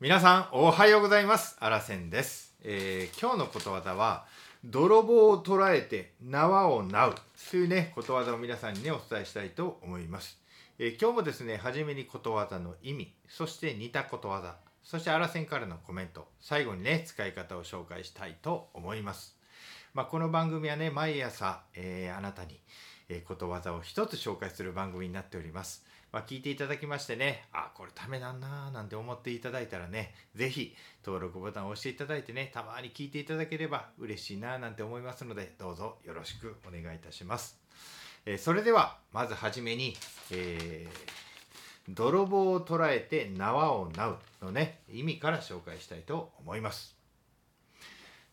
[0.00, 1.56] 皆さんおはようございます。
[1.60, 4.26] あらせんです、えー今日のことわざは
[4.64, 7.14] 泥棒を捉えて縄をなう。
[7.48, 10.36] というねことわざを皆さんにねお伝えしたいと思います、
[10.80, 19.36] えー今日もですね初めにことわざの意味そして似たことわざそしてあらせんからのコメント最後にね使い方を紹介したいと思います。
[19.94, 22.58] まあ、この番組はね毎朝、えーあなたに、
[23.08, 25.84] えーことわざを一つ紹介する番組になっております。
[26.14, 30.72] まあ、聞いていただきましてねあこれためなんなーなんて思っていただいたらね是非
[31.04, 37.58] 登録ボタンを押していただいてねたまに聞いていただければ嬉しいなーなんて思いますのでどうぞよろしくお願いいたします。
[38.26, 39.96] えーそれではまずはじめに、
[40.30, 41.24] えー
[41.92, 46.96] 泥棒を捉えて縄をなうのね意味から紹介したいと思います。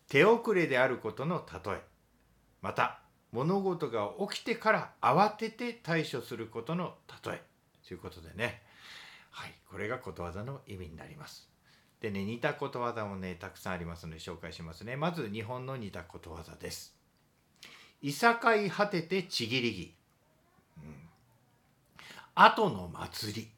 [0.07, 1.81] 手遅れであることの例え
[2.61, 2.99] また
[3.31, 6.93] 物事が起きてから慌てて対処することの
[7.25, 7.50] 例え
[7.91, 8.61] ということでね。
[9.31, 9.53] はい。
[9.69, 11.49] これがことわざの意味になります。
[11.99, 14.95] でね似たことわざもねたくさんありますので紹介しますね。
[14.95, 16.95] まず日本の似たことわざです。
[18.01, 19.95] いさかい果ててちぎりぎ、
[20.77, 20.95] うん、
[22.33, 23.49] 後の祭り、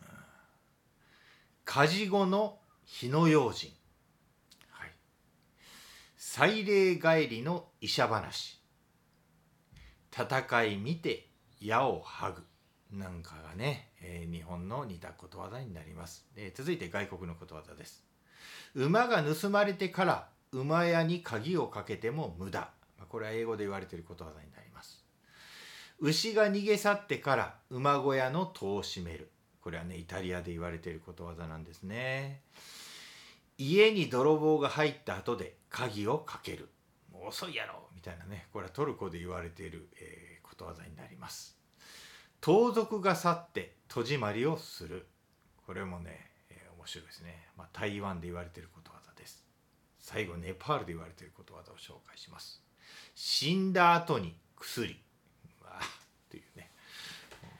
[0.00, 0.08] うん。
[1.66, 2.56] 火事後の
[2.86, 3.74] 火の用心。
[4.70, 4.90] はい。
[6.16, 8.58] 祭礼帰りの医者話。
[10.10, 11.28] 戦い見て
[11.60, 12.42] 矢をはぐ。
[12.92, 18.04] なんかがね、えー日本の似たことわざになります、えー続いて外国のことわざです。
[18.74, 22.60] 馬が盗まれてから馬屋に鍵をかけても無駄。
[22.98, 25.04] まあこれは英語で言われていることわざになります。
[26.00, 29.30] 牛が逃げ去ってから馬小屋の戸を閉める。
[29.62, 32.40] これはねイタリアで言われていることわざなんですね。
[33.58, 36.68] 家に泥棒が入った後で鍵をかける。
[37.12, 37.88] もう遅いやろ。
[37.94, 38.48] みたいなね。
[38.52, 41.61] これはトルコで言われている、えーことわざになります。
[42.42, 45.06] 盗賊が去って戸締まりをする。
[45.64, 49.44] これもね、えー面白いですね、まあ、台湾で言われていることわざです。
[50.00, 52.60] 最後ネパールで言われていることわざを紹介します。
[53.14, 54.98] 死んだ後に薬。
[55.62, 55.82] わあ
[56.28, 56.72] というね。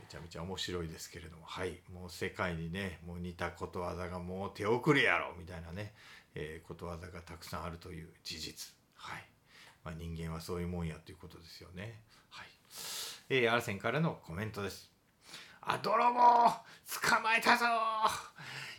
[0.01, 1.45] めちゃめちゃ面白いですけれども。
[1.47, 1.81] はい。
[1.95, 5.33] もう世界にねもう似たことわざがもう手遅れやろ。
[5.39, 5.95] みたいなね、
[6.35, 8.75] えーことわざがたくさんあるという事実。
[8.97, 9.25] はい、
[9.85, 12.03] まあ、人間はそういうもんやということですよね。
[12.31, 12.49] はい。
[13.29, 14.91] えー、アルセンからのコメントです。
[15.63, 17.67] あ泥棒捕まえたぞ。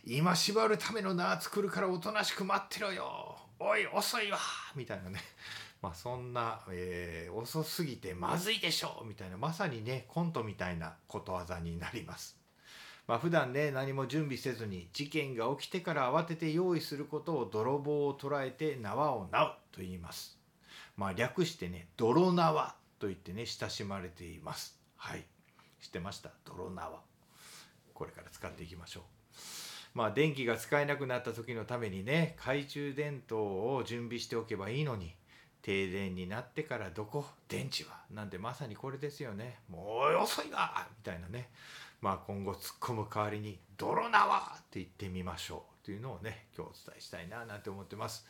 [0.05, 3.37] 今縛るための縄作るからおとなしく待ってろよ。
[3.57, 4.37] おい遅いわ。
[4.75, 5.21] みたいなね。
[5.81, 9.37] まあそんな、えー遅すぎてまずいでしょみたいな。
[9.37, 12.37] まさにねコントみたいなことわざになります。
[13.07, 20.37] まあ普段ね何も準備せずに事件が起きてから慌てて用意することを泥棒を捉えて縄をなうと言います。
[20.97, 22.75] まあ略してね泥縄。
[23.03, 24.80] と言ってね親しまれています。
[24.96, 25.25] はい。
[25.81, 26.31] 知ってました？
[26.46, 27.02] 泥縄
[27.94, 29.03] これから使っていきましょう。
[29.94, 35.14] まあ電気が使えなくなった時のためにね懐中電灯を準備しておけばいいのに
[35.62, 37.25] 停電になってからどこ？
[37.50, 38.00] 電池は。
[38.09, 39.59] なんてまさにこれですよね。
[39.70, 40.88] もう遅いわ！
[40.97, 41.50] みたいなね。
[42.00, 45.72] まあ今後突っ込む代わりに「泥縄!」って言ってみましょう。
[45.83, 48.25] というのをね今日お伝えしたいななんて思ってます。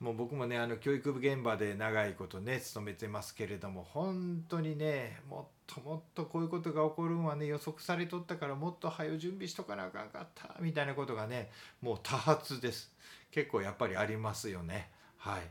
[0.00, 12.92] もう僕もねあの教育現場で長いことね勤めてますけれども本当にねもっともっとこういうことが起こるんはね予測されとったからもっと早う準備しとかなあかんかったみたいなことがねもう多発です。
[13.30, 14.90] 結構やっぱりありますよね。
[15.22, 15.42] はい。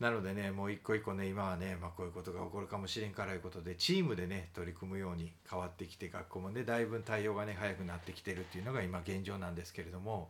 [0.00, 10.28] なのでねもう一個一個ね今はね、まあ、こういうことが起こるかもしれんからいうことでチームでね取り組むように変わってきて学校もねだいぶ対応がね早くなってきてるっていうのが今現状なんですけれども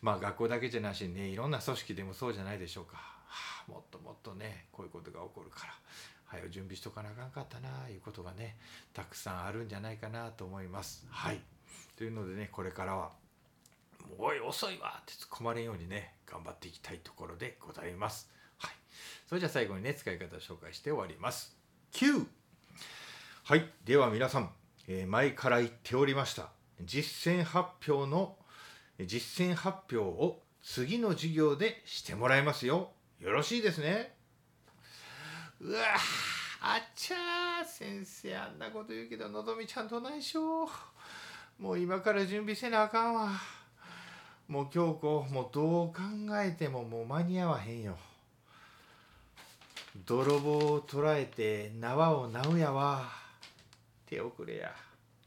[0.00, 5.72] まあ学校だけじゃなしにねいろんな組織でもそうじゃないでしょうか、はあもっともっとねこういうことが起こるから
[6.26, 8.56] 早く準備しとかなあかんかったなあいうことがね
[8.94, 11.04] たくさんあるんじゃないかなと思います。
[11.10, 11.40] はい。
[11.96, 13.10] というのでねこれからは
[14.18, 18.30] 「おい遅いわ!」って突っ込まれんようにね頑張っていきたいところでございます。
[18.58, 18.74] はい、
[19.26, 21.56] それじゃあ最後にね使い方を紹介して終わります。
[21.92, 22.26] 9
[23.44, 24.54] はいでは皆さん、
[24.86, 26.50] えー前から言っておりました
[26.80, 28.38] 実践発表の
[28.98, 32.92] 実践発表を次の授業でしてもらいますよ。
[33.18, 34.16] よろしいですね
[35.60, 35.94] うわ
[36.62, 40.68] あっちゃー先生あんなこと言うけどのぞみちゃんと内緒
[41.58, 43.30] もう今から準備せなあかんわ
[44.50, 46.02] もう京子もうどう考
[46.42, 47.96] えてももう間に合わへんよ。
[50.04, 53.04] 泥棒を捕らえて縄をなうやわ。
[54.06, 54.74] 手遅れや。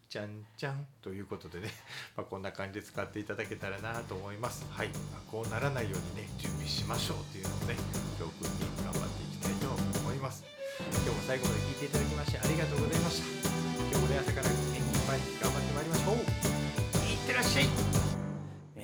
[0.09, 0.85] じゃんじゃん。
[1.01, 1.69] ということでね、
[2.17, 4.65] まあ、こんな感じで使っていただけたらなと思います。
[4.69, 7.75] はい、まあこうならないようにね準備しましょうというのをね
[8.19, 10.43] 教訓に頑張っていきたいと思います。
[10.79, 13.49] 今日も最後まで聞いていただきましてありがとうございました。
[13.87, 16.32] 今日もね朝から元気いっぱい頑張ってまいりましょう。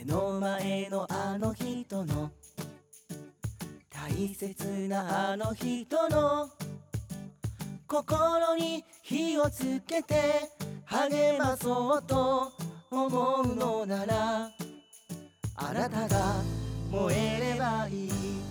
[0.10, 2.32] の前のあの人の。
[3.92, 6.50] 大切なあの人の。
[7.88, 10.16] 心に火をつけて
[10.86, 12.52] 励まそうと
[12.92, 14.52] 思うのなら
[15.56, 16.36] あなたが
[16.92, 18.49] 燃えればいい。